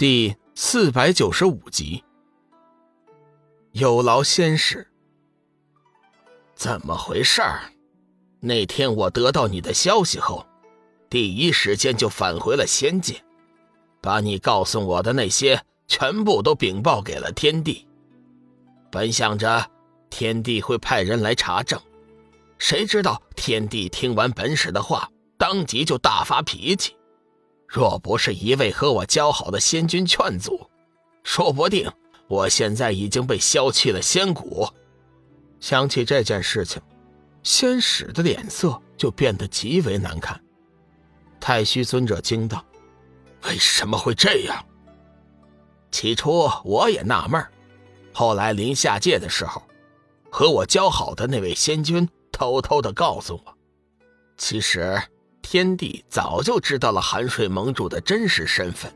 [0.00, 2.02] 第四百九十五集，
[3.72, 4.88] 有劳仙使。
[6.54, 7.70] 怎么回事儿？
[8.40, 10.46] 那天我得到你的消息后，
[11.10, 13.22] 第一时间就返回了仙界，
[14.00, 17.86] 把你告诉我的那些全部都禀报给了天帝。
[18.90, 19.70] 本想着
[20.08, 21.78] 天帝会派人来查证，
[22.56, 26.96] 谁知道天帝听完本使的话，当即就大发脾气。
[27.72, 30.68] 若不是一位和我交好的仙君劝阻，
[31.22, 31.88] 说不定
[32.26, 34.68] 我现在已经被削去了仙骨。
[35.60, 36.82] 想起这件事情，
[37.44, 40.42] 仙使的脸色就变得极为难看。
[41.38, 42.64] 太虚尊者惊道
[43.46, 44.66] ：“为什么会这样？”
[45.92, 47.40] 起初我也纳闷
[48.12, 49.62] 后来临下界的时候，
[50.28, 53.56] 和我交好的那位仙君偷偷的告诉我，
[54.36, 55.00] 其实。
[55.42, 58.92] 天帝早就知道了寒水盟主的真实身份，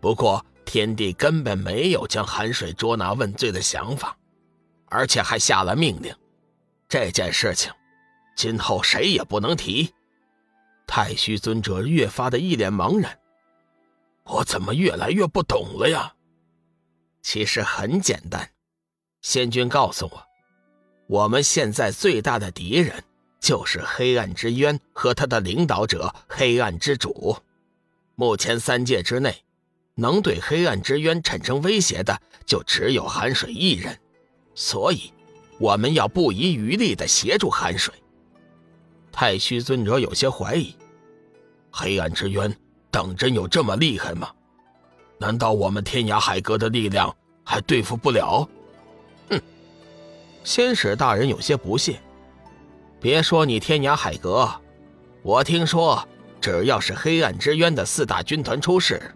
[0.00, 4.16] 不过天帝根本没有将寒水捉拿问罪的想法，
[4.86, 6.14] 而且还下了命令，
[6.88, 7.72] 这件事情
[8.36, 9.92] 今后谁也不能提。
[10.86, 13.18] 太虚尊者越发的一脸茫然，
[14.24, 16.12] 我怎么越来越不懂了呀？
[17.22, 18.50] 其实很简单，
[19.22, 20.22] 仙君告诉我，
[21.06, 23.02] 我们现在最大的敌人。
[23.44, 27.36] 就是黑暗之渊和他的领导者黑暗之主。
[28.14, 29.36] 目前三界之内，
[29.96, 33.94] 能对黑暗之渊产生威胁的就只有寒水一人，
[34.54, 35.12] 所以
[35.58, 37.92] 我们要不遗余力的协助寒水。
[39.12, 40.74] 太虚尊者有些怀疑：
[41.70, 42.50] 黑暗之渊
[42.90, 44.32] 当真有这么厉害吗？
[45.18, 48.48] 难道我们天涯海阁的力量还对付不了？
[49.28, 49.38] 哼！
[50.44, 52.00] 仙使大人有些不屑。
[53.04, 54.50] 别说你天涯海阁，
[55.20, 56.02] 我听说，
[56.40, 59.14] 只要是黑暗之渊的四大军团出世，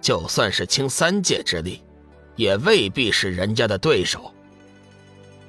[0.00, 1.84] 就算是倾三界之力，
[2.34, 4.34] 也未必是人家的对手。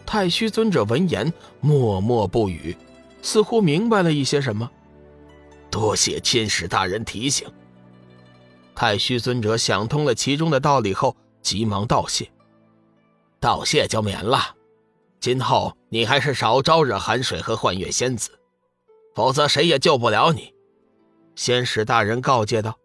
[0.05, 2.77] 太虚尊者闻言默默不语，
[3.23, 4.69] 似乎明白了一些什么。
[5.71, 7.47] 多谢天使大人提醒。
[8.75, 12.29] 太虚尊者想通了其中的道理后，急忙道谢。
[13.39, 14.57] 道谢就免了。
[15.23, 18.37] 今后你还是少招惹寒水和幻月仙子，
[19.15, 20.53] 否则谁也救不了你。”
[21.33, 22.77] 仙使大人告诫道。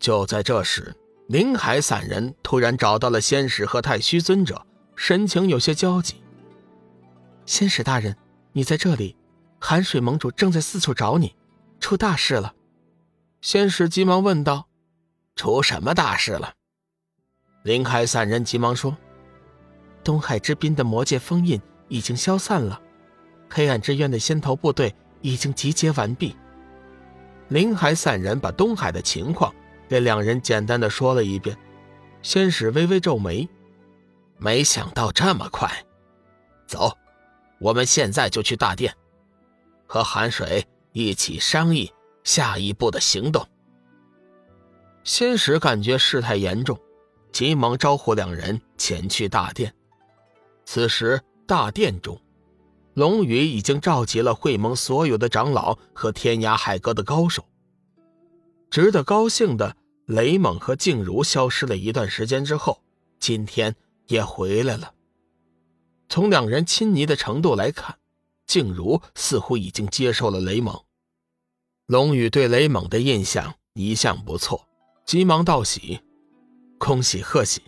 [0.00, 0.92] 就在这时，
[1.28, 6.16] 林海散人突然找到了仙使和太虚尊者，神情有些焦急。
[7.46, 8.16] 仙使大人，
[8.50, 9.16] 你在这里，
[9.60, 11.36] 寒水盟主正在四处找你，
[11.78, 12.56] 出大事了。
[13.40, 14.66] 仙使急忙问道
[15.36, 16.54] ：“出什么大事了？”
[17.62, 18.96] 林海散人急忙说。
[20.04, 22.80] 东海之滨的魔界封印已经消散了，
[23.48, 26.36] 黑暗之渊的先头部队已经集结完毕。
[27.48, 29.54] 林海散人把东海的情况
[29.88, 31.56] 给两人简单的说了一遍，
[32.22, 33.48] 仙使微微皱眉，
[34.38, 35.70] 没想到这么快。
[36.66, 36.96] 走，
[37.58, 38.94] 我们现在就去大殿，
[39.86, 41.92] 和寒水一起商议
[42.24, 43.46] 下一步的行动。
[45.04, 46.80] 仙使感觉事态严重，
[47.32, 49.74] 急忙招呼两人前去大殿。
[50.74, 52.18] 此时，大殿中，
[52.94, 57.44] 龙宇已经召集了会盟所有的长老和天涯海阁的高手。
[58.70, 62.80] 值得高兴的，雷猛和静茹消失了一段时间之后，
[63.20, 64.94] 今天也回来了。
[66.08, 67.98] 从两人亲昵的程度来看，
[68.46, 70.74] 静茹似乎已经接受了雷猛。
[71.84, 74.66] 龙宇对雷猛的印象一向不错，
[75.04, 76.00] 急忙道喜
[76.80, 77.60] ：“恭喜贺喜，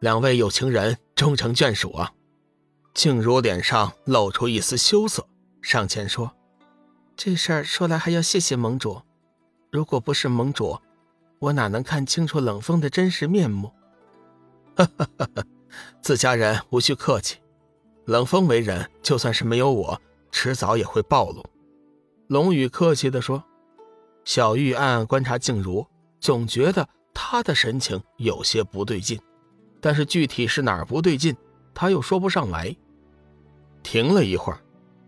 [0.00, 2.12] 两位有情人终成眷属啊！”
[2.94, 5.26] 静茹脸上露出一丝羞涩，
[5.60, 6.32] 上前说
[7.16, 9.02] ：“这事儿说来还要谢谢盟主，
[9.70, 10.78] 如果不是盟主，
[11.40, 13.72] 我哪能看清楚冷风的真实面目？”
[14.76, 15.44] 哈哈哈
[16.00, 17.38] 自家人无需客气，
[18.04, 20.00] 冷风为人，就算是没有我，
[20.30, 21.44] 迟早也会暴露。”
[22.28, 23.42] 龙宇客气地说。
[24.24, 25.86] 小玉暗暗观察静茹，
[26.18, 29.20] 总觉得她的神情有些不对劲，
[29.82, 31.36] 但是具体是哪儿不对劲，
[31.74, 32.74] 她又说不上来。
[33.84, 34.58] 停了一会儿，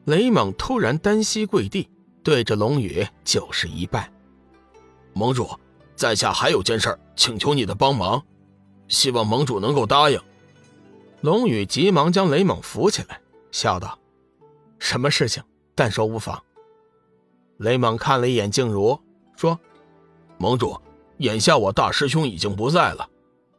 [0.05, 1.89] 雷猛突然单膝跪地，
[2.23, 4.13] 对着龙宇就是一拜
[5.15, 5.49] ：“盟主，
[5.97, 8.23] 在下还有件事请求你的帮忙，
[8.87, 10.21] 希望盟主能够答应。”
[11.23, 13.21] 龙宇急忙将雷猛扶起来，
[13.51, 13.99] 笑道
[14.79, 15.43] ：“什么事情？
[15.75, 16.41] 但说无妨。”
[17.59, 19.01] 雷猛看了一眼静茹，
[19.35, 19.59] 说
[20.37, 20.79] ：“盟主，
[21.17, 23.09] 眼下我大师兄已经不在了，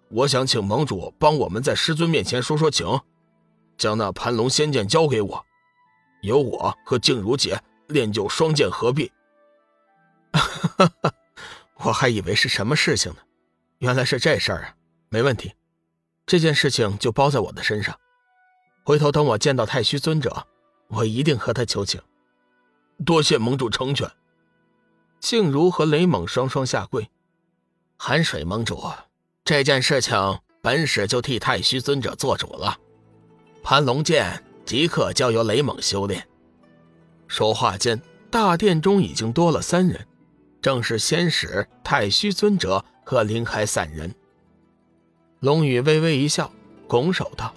[0.09, 2.87] 我想请盟主帮我们在师尊面前说说情。”
[3.77, 5.45] 将那盘龙仙剑交给我，
[6.21, 9.11] 由我和静茹姐练就双剑合璧。
[11.77, 13.19] 我还以为是什么事情呢，
[13.79, 14.75] 原来是这事儿啊，
[15.09, 15.53] 没问题，
[16.25, 17.97] 这件事情就包在我的身上。
[18.83, 20.47] 回头等我见到太虚尊者，
[20.87, 22.01] 我一定和他求情。
[23.05, 24.09] 多谢盟主成全。
[25.19, 27.09] 静茹和雷猛双双下跪。
[27.97, 28.81] 寒水盟主，
[29.43, 32.79] 这件事情本使就替太虚尊者做主了。
[33.69, 36.25] 盘龙剑即刻交由雷猛修炼。
[37.27, 40.07] 说话间，大殿中已经多了三人，
[40.61, 44.15] 正是仙使、太虚尊者和灵海散人。
[45.41, 46.49] 龙宇微微一笑，
[46.87, 47.53] 拱手道：“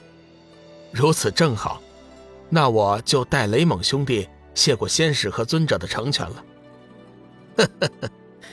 [0.90, 1.80] 如此正好，
[2.48, 6.44] 那我就代雷猛兄弟谢过仙使和尊者的成全了。”，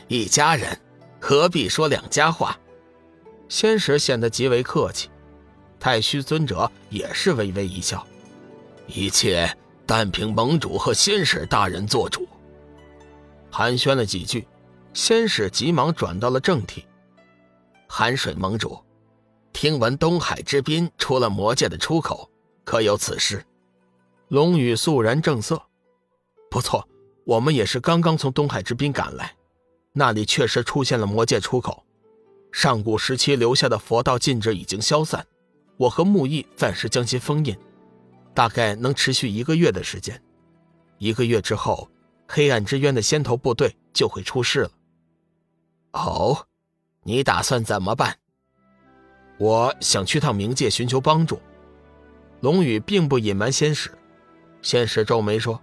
[0.07, 0.80] 一家人
[1.19, 2.56] 何必说两家话？
[3.50, 5.09] 仙使显得极为客气，
[5.79, 8.06] 太虚尊者也是微微一笑，
[8.88, 9.50] 一切
[9.85, 12.27] 单凭盟主和仙使大人做主。
[13.50, 14.47] 寒暄了几句，
[14.94, 16.85] 仙使急忙转到了正题
[17.88, 18.77] ：“寒水盟主，
[19.53, 22.30] 听闻东海之滨出了魔界的出口，
[22.63, 23.45] 可有此事？”
[24.30, 25.62] 龙宇肃然正色
[26.51, 26.88] ：“不错。”
[27.27, 29.35] 我们也是刚刚从东海之滨赶来，
[29.91, 31.83] 那里确实出现了魔界出口。
[32.53, 35.27] 上古时期留下的佛道禁制已经消散，
[35.77, 37.56] 我和木易暂时将其封印，
[38.33, 40.21] 大概能持续一个月的时间。
[40.97, 41.89] 一个月之后，
[42.27, 44.71] 黑暗之渊的先头部队就会出世了。
[45.91, 46.47] 哦，
[47.03, 48.18] 你打算怎么办？
[49.38, 51.39] 我想去趟冥界寻求帮助。
[52.41, 53.91] 龙宇并不隐瞒仙使，
[54.62, 55.62] 仙使皱眉说。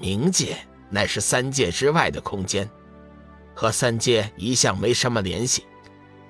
[0.00, 0.56] 冥界
[0.90, 2.68] 乃是三界之外的空间，
[3.54, 5.64] 和三界一向没什么联系。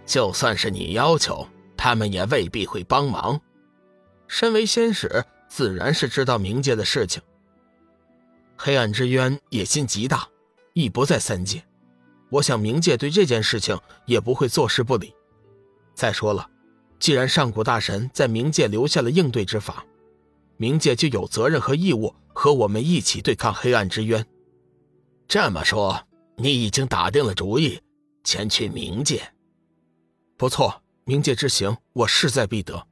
[0.04, 1.46] 就算是你要求，
[1.82, 3.40] 他们也未必会帮忙。
[4.28, 7.20] 身为仙使，自然是知道冥界的事情。
[8.56, 10.28] 黑暗之渊野心极大，
[10.74, 11.60] 亦不在三界。
[12.30, 13.76] 我想冥界对这件事情
[14.06, 15.12] 也不会坐视不理。
[15.92, 16.48] 再说了，
[17.00, 19.84] 既然上古大神在冥界留下了应对之法，
[20.60, 22.14] 冥界就有责任和义务。
[22.32, 24.24] 和我们一起对抗黑暗之渊。
[25.26, 26.00] 这么说，
[26.36, 27.80] 你已经打定了主意，
[28.22, 29.20] 前去冥界。
[30.38, 32.86] 不错，冥界之行，我势在必得。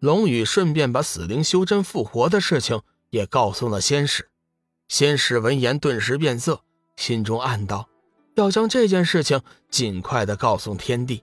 [0.00, 4.28] 龙宇顺便把死灵修真复活的事情也告诉了仙使。
[4.88, 6.62] 仙使闻言顿时变色，
[6.96, 7.88] 心中暗道：
[8.34, 9.40] 要将这件事情
[9.70, 11.22] 尽快的告诉天地。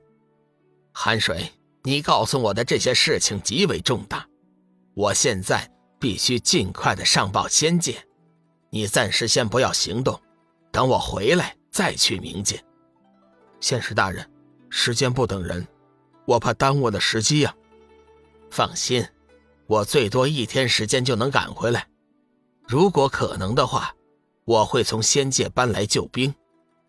[0.92, 1.52] 寒水，
[1.84, 4.28] 你告诉我的这些事情极为重大，
[4.94, 5.70] 我现在。
[6.00, 8.06] 必须尽快的上报仙界，
[8.70, 10.22] 你暂时先不要行动，
[10.70, 12.62] 等我回来再去冥界。
[13.62, 14.30] 仙使大人，
[14.70, 15.66] 时间不等人，
[16.26, 17.54] 我怕耽误了时机呀。
[18.50, 19.06] 放心，
[19.68, 21.88] 我最多一天时间就能赶回来。
[22.68, 23.94] 如果可能的话，
[24.46, 26.34] 我会从仙界搬来救兵，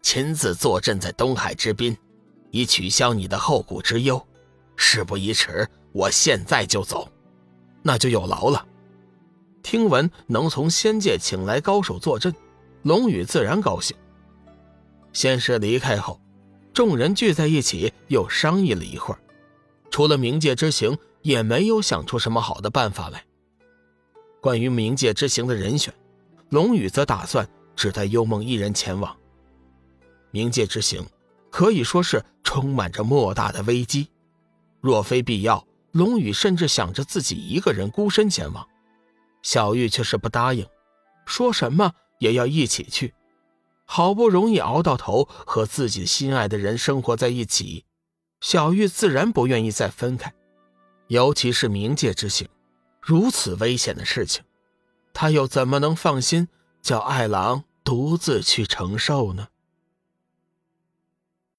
[0.02, 1.96] 亲自坐镇在东海之滨，
[2.50, 4.24] 以取消你的后顾之忧。
[4.76, 7.08] 事不宜迟，我现在就走，
[7.82, 8.66] 那就有劳了。
[9.62, 12.34] 听闻能从仙界请来高手坐镇，
[12.82, 13.96] 龙宇自然高兴。
[15.12, 16.20] 仙师离开后，
[16.72, 19.20] 众人聚在一起又商议了一会儿，
[19.94, 23.24] 除了冥界之行，也没有想出什么好的办法来。
[24.40, 25.94] 关于冥界之行的人选，
[26.48, 29.16] 龙宇则打算只带幽梦一人前往。
[30.32, 31.06] 冥界之行
[31.48, 34.08] 可以说是充满着莫大的危机，
[34.80, 38.66] 若非必要，龙宇甚至想着自己一个人孤身前往。
[39.42, 40.66] 小玉却是不答应，
[41.24, 43.14] 说什么也要一起去。
[43.84, 47.84] 好不容易熬到头，和自己心爱的人生活在一起，
[48.44, 50.30] 小玉自然不愿意再分开。
[51.06, 52.46] 尤其是冥界之行，
[53.00, 54.44] 如此危险的事情，
[55.14, 56.46] 她又怎么能放心
[56.82, 59.48] 叫艾郎独自去承受呢？